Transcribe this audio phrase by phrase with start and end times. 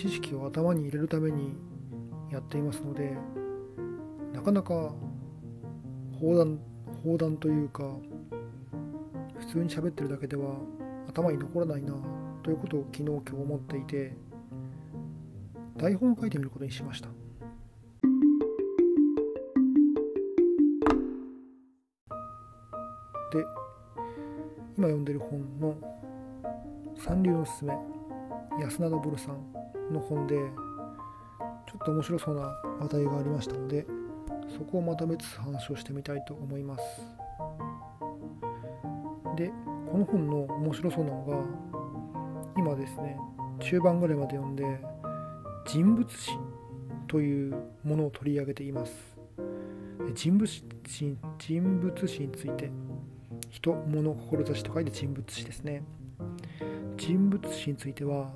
[0.00, 1.52] 知識を頭に入れるために
[2.32, 3.18] やっていますので
[4.32, 4.94] なかなか
[6.18, 6.58] 砲弾
[7.04, 7.82] 砲弾というか
[9.40, 10.54] 普通に喋ってるだけでは
[11.06, 11.92] 頭に残らないな
[12.42, 14.16] ということを昨日今日思っていて
[15.76, 17.08] 台本を書いてみることにしました。
[23.32, 23.44] で
[24.78, 25.76] 今読んでる本の
[26.96, 27.99] 三流のすすめ。
[28.60, 32.42] 安田昇さんの本でちょっと面白そうな
[32.80, 33.86] 話題がありましたので
[34.56, 36.82] そこをまとめつつ話をしてみたいと思います。
[39.36, 39.52] で
[39.90, 41.36] この本の面白そうなのが
[42.56, 43.16] 今ですね
[43.60, 44.64] 中盤ぐらいまで読んで
[45.66, 46.32] 人物史
[47.06, 48.92] というものを取り上げています。
[50.14, 50.64] 人物史
[51.38, 52.70] 人物史について
[53.50, 55.82] 人物志と書いて人物史ですね。
[57.10, 58.30] 人物史については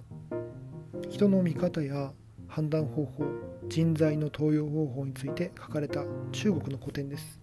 [1.08, 2.11] 人の見方や
[2.48, 3.25] 判断方法
[3.69, 7.41] 人材の登用方法について書かれた中国の古典です。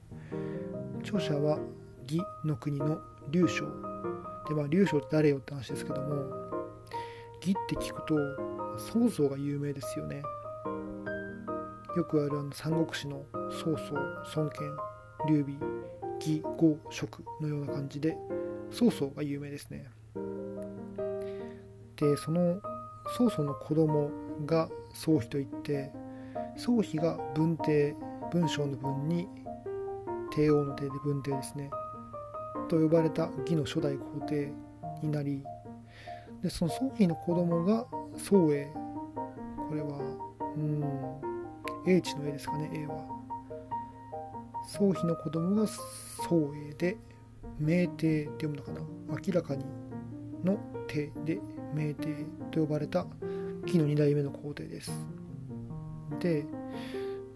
[1.00, 1.58] 著者は
[2.06, 3.64] 義の国の劉将
[4.50, 6.16] でまあ劉将って誰よって話ですけども
[7.40, 8.14] 義って聞くと
[8.78, 10.22] 曹操が有名ですよね。
[11.96, 13.96] よくあるあの三国志の曹操
[14.36, 14.70] 孫権
[15.30, 15.56] 劉備
[16.20, 18.18] 義豪蜀のような感じで
[18.70, 19.90] 曹操が有名ですね。
[22.02, 22.60] でその
[23.16, 24.10] 曹操の子供
[24.46, 25.92] が曹丕といって
[26.58, 27.96] 曹丕が文帝
[28.32, 29.28] 文章の文に
[30.34, 31.70] 帝王の帝で文帝ですね
[32.68, 34.52] と呼ばれた義の初代皇帝
[35.04, 35.44] になり
[36.42, 37.86] でその曹丕の子供が
[38.18, 38.66] 曹英
[39.70, 40.00] これは
[40.56, 40.84] うん
[41.86, 43.22] 英知の英ですかね英は。
[44.68, 46.98] 曹丕の子供が曹英で
[47.60, 49.66] 明帝って読むのかな明らかに
[50.44, 51.40] の帝で
[51.74, 53.06] 明帝と呼ばれた
[53.66, 54.92] 紀の2代目の皇帝です。
[56.20, 56.46] で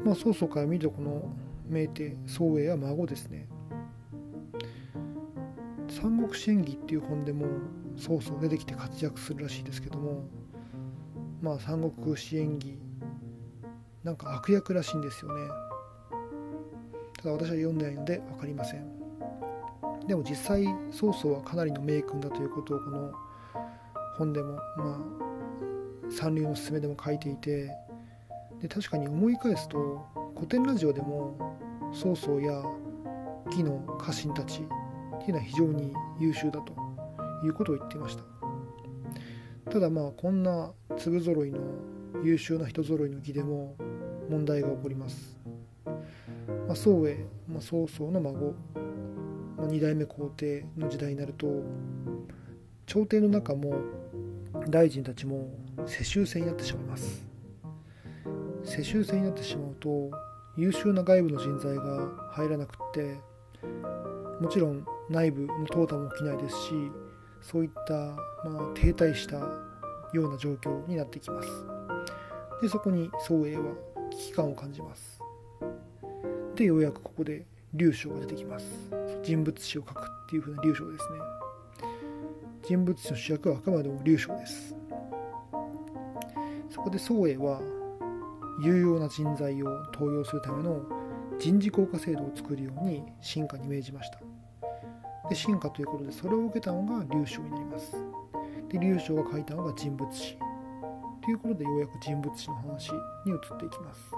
[0.04, 1.30] まあ曹操から見るとこの
[1.68, 3.48] 明帝曹英は孫ですね。
[5.90, 7.46] 三国志演義っていう本でも
[7.96, 10.28] 曹操出てきて活躍するらしいですけども
[11.42, 12.78] まあ三国志演義
[14.04, 15.48] なんか悪役らしいんですよね。
[17.18, 18.95] ただ私は読んでないので分かりません。
[20.08, 23.12] でも実際曹操はかなりの名君だということをこの
[24.18, 25.00] 本でもまあ
[26.10, 27.72] 三流のすすめでも書いていて
[28.62, 30.06] で確かに思い返すと
[30.36, 31.58] 古典ラジオでも
[31.94, 32.64] 曹操や
[33.48, 36.74] 義の家臣たちっていうのは非常に優秀だと
[37.44, 38.24] いうことを言っていました。
[39.72, 41.60] ただまあこんな粒揃いの
[42.24, 43.76] 優秀な人揃いの義でも
[44.30, 45.38] 問題が起こります、
[45.86, 45.94] ま
[46.74, 48.54] あ、宋英、まあ、曹操の孫、
[49.58, 51.64] ま、2代目皇帝の時代になると
[52.86, 53.76] 朝廷の中も
[54.70, 55.50] 大臣たちも
[55.86, 57.26] 世襲制になってしまいます。
[58.64, 60.12] 世襲制になってしまうと
[60.58, 63.20] 優秀な外部の人材が入らなくって
[64.42, 66.72] もちろん内部の淘汰も起きないですし
[67.42, 71.50] そういった、まあ、停滞したような状況になってきます。
[72.62, 73.64] でそこに宋英は
[74.10, 75.20] 危機感を感じます。
[76.56, 78.66] でようやくここで劉将が出てきます。
[79.22, 81.20] 人物史を書くっていう風な劉将ですね。
[82.64, 84.76] 人物史の主役はあくまでも劉将です。
[86.70, 87.62] そこで宋英は
[88.62, 90.82] 有用な人材を登用するための
[91.38, 94.20] 人事効果制度を作るように進化に命じました。
[95.30, 97.98] で進化ということでそれを受けたのが劉将になります。
[98.70, 100.38] で劉将が書いたのが人物史。
[101.22, 102.92] ということでようやく人物史の話
[103.26, 104.15] に移っていきます。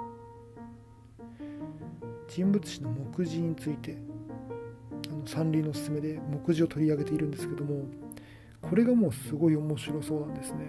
[2.28, 3.98] 人物史の目次について
[5.10, 7.86] あの三流のおすすめで目次を取り上げているんですけども
[8.62, 10.66] これがもうすごい面白そうなんですね。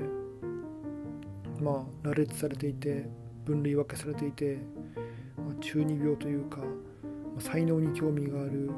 [1.61, 3.09] まあ羅列されていて
[3.45, 4.59] 分類分けされていて、
[5.37, 6.65] まあ、中二病というか、ま
[7.39, 8.71] あ、才能に興味がある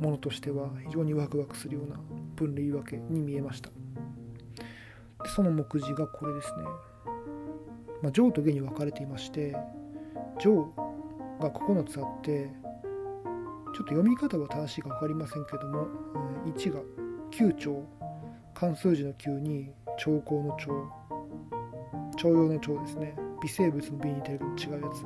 [0.00, 1.96] ものとしては非常にワクワクするような
[2.34, 3.68] 分類分けに見えました。
[5.22, 6.64] でその目次がこれですね、
[8.02, 9.54] まあ、上と下に分かれていまして
[10.40, 10.72] 上
[11.40, 12.50] が9つあって
[13.74, 15.86] ちょっと読み方は正しいか分かりませんけども
[16.46, 16.80] 1が
[17.30, 17.84] 9兆
[18.54, 21.00] 漢数字の9に兆候の兆
[22.16, 23.16] 徴用の徴ですね。
[23.42, 25.00] 微生物の B に出る違うやつ。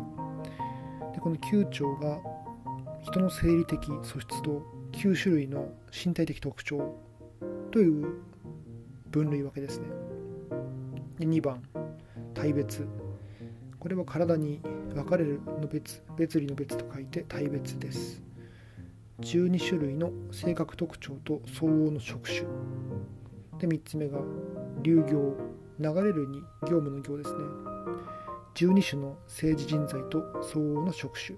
[1.15, 2.19] でこの9兆が
[3.03, 6.97] 人の生理的素質と9種類の身体的特徴。
[7.71, 8.17] という
[9.11, 9.87] 分類分けですね。
[11.19, 11.63] で2番。
[12.35, 12.87] 体別。
[13.79, 14.61] これは体に
[14.94, 18.23] 分かれるの別別離の別と書いて体別です。
[19.20, 22.43] 12種類の性格特徴と相応の職種。
[23.58, 24.20] で3つ目が
[24.82, 25.37] 流行。
[25.81, 27.41] 流れるに業務の行ですね。
[28.55, 31.37] 12種の政治人材と相応の職種。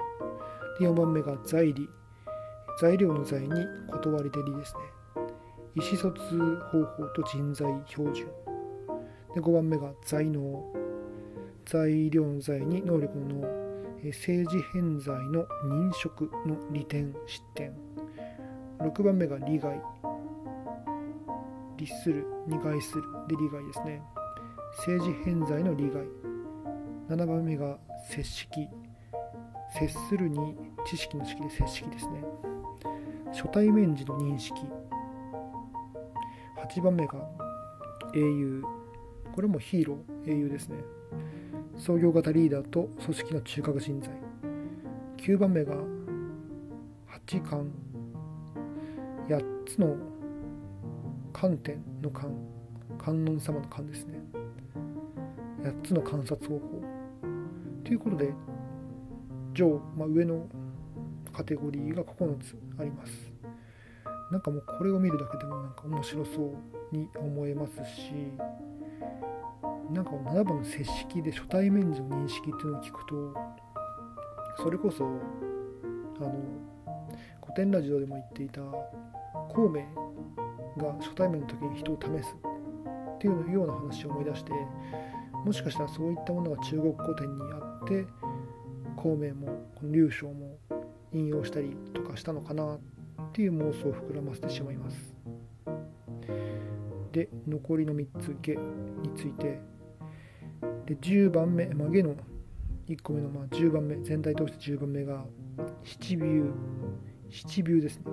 [0.79, 1.88] で4番目が在理。
[2.79, 3.49] 材料の材に
[3.91, 4.81] 断りでりですね。
[5.75, 8.26] 意思疎通方法と人材標準。
[9.35, 10.86] で5番目が材能。
[11.67, 13.41] 材料材に能力の
[14.05, 17.75] 政治偏在の認職の利点失点。
[18.79, 19.83] 6番目が利害。
[21.77, 23.03] 律するに害する。
[23.27, 24.01] で利害ですね。
[24.79, 26.05] 政治偏在の利害。
[27.09, 27.77] 7番目が
[28.09, 28.69] 接識。
[29.77, 32.23] 接するに知識の式で接識ですね。
[33.33, 34.55] 初対面時の認識。
[36.77, 37.29] 8番目が
[38.15, 38.62] 英雄。
[39.35, 40.77] これもヒーロー英雄ですね。
[41.76, 44.11] 創業型リーダーと組織の中核人材。
[45.19, 45.75] 9番目が
[47.06, 47.70] 八冠
[49.29, 49.97] 8つの
[51.32, 52.35] 観点の観。
[52.99, 54.19] 観音様の観ですね。
[55.62, 56.82] 8つの観察方法。
[57.85, 58.32] ということで
[59.52, 60.47] 上、まあ、上の
[61.32, 63.32] カテゴリーが9つあります。
[64.31, 66.55] なんかもうこれを見るだけでもなんか面白そ
[66.93, 68.12] うに思えますし
[69.91, 73.35] なんか7番の接式で初対面時の認識っていうのを聞くと
[74.62, 75.09] それこそあ
[76.21, 76.33] の
[77.43, 78.61] 古典ラジオでも言っていた
[79.55, 79.83] 孔明
[80.77, 82.35] が初対面の時に人を試す
[83.17, 84.53] っていうような話を思い出して
[85.44, 88.06] もしかしたらそういったものが中国古典にあって
[88.97, 90.59] 孔明もこの劉将も
[91.12, 92.79] 引用したりとかしたのかなっ
[93.33, 95.15] ていう妄想を膨らませてしまいます。
[97.12, 99.59] で残りの3つ下について
[100.87, 102.15] で10番目、まあ、下の
[102.88, 105.25] 1個目のまあ10番目全体通して10番目が
[105.83, 106.50] 七ビュー
[107.31, 108.05] 七ビューですね。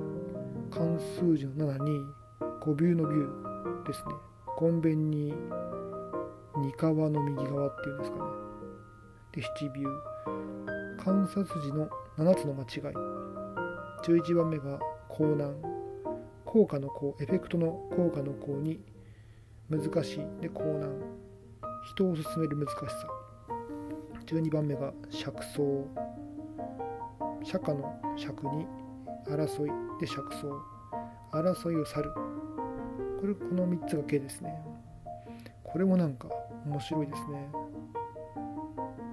[0.72, 2.00] 関数字の7に
[2.62, 4.16] 5ビューのビューですね。
[4.58, 5.34] コンベンに
[6.56, 8.24] 二川の右側っていうんですかね。
[9.34, 11.88] で七ビュー観察時の
[12.18, 12.96] 7つの間違い。
[14.04, 15.56] 11番目が高難。
[16.46, 18.80] 効果の項エフェクトの効果の項に
[19.70, 20.42] 難しい。
[20.42, 21.23] で高難。
[21.84, 23.08] 人を進める難しさ。
[24.26, 25.60] 12番目が釈走
[27.44, 28.66] 釈迦の釈に
[29.28, 30.46] 争いで釈走
[31.32, 32.12] 争いを去る。
[33.20, 34.62] これこの3つが K ですね。
[35.64, 36.30] これもなんか
[36.66, 37.50] 面白いですね。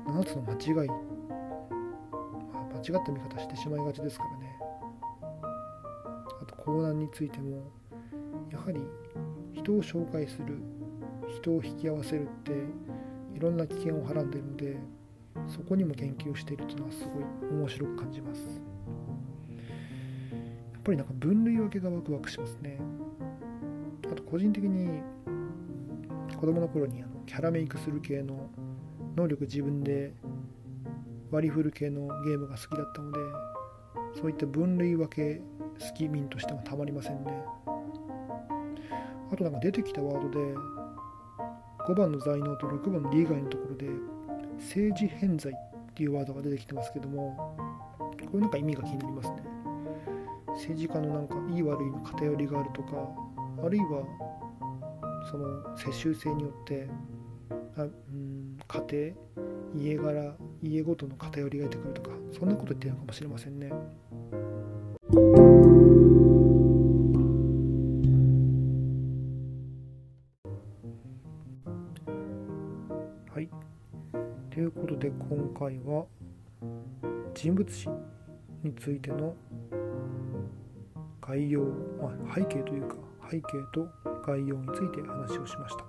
[0.07, 4.57] 7つの間違い、まあ、間違った見方してしまいがちですからね。
[6.41, 7.71] あと高難についても
[8.51, 8.81] やはり
[9.55, 10.63] 人を紹介する
[11.37, 12.53] 人を引き合わせるって
[13.35, 14.77] いろんな危険をはらんでるので
[15.47, 18.61] そこにも研究しているというのはすごい面白く感じます。
[20.73, 22.79] やっぱりなんか分類分けがワクワクしますね。
[24.11, 25.03] あと個人的に
[26.39, 28.49] 子供の頃にあのキャラメイクする系の
[29.15, 30.15] 能力自分で
[31.31, 33.19] 割り振る系のゲームが好きだったので
[34.21, 35.43] そういった分類分け
[35.79, 37.45] 好き民としてもたまりませんね。
[39.33, 40.55] あとなんか出てきたワードで
[41.91, 43.89] 5番の在能と6番の利害のところで
[44.59, 47.57] 政治偏在っていうワードが出てきてますけども
[47.99, 49.43] これなんか意味が気になりますね
[50.51, 53.09] 政治家のなんかいい悪いの偏りがあるとか
[53.65, 54.05] あるいは
[55.29, 56.89] その世襲制によって
[57.77, 59.15] あ、うん、家
[59.75, 63.73] 庭家柄家ごとの偏りが出てくるとかそんなこと言ってるのかもしれませんね。
[75.61, 76.07] 回は
[77.35, 77.91] 人物史
[78.63, 79.35] についての
[81.21, 81.61] 概要、
[82.01, 82.95] まあ、背景というか
[83.31, 83.43] 背景
[83.75, 83.87] と
[84.27, 85.85] 概要について話をしました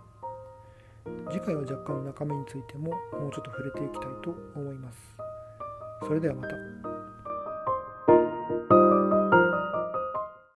[1.32, 4.98] 次回は若干中身についてももうちょっと触れていきたいと思います
[6.06, 6.91] それではまた。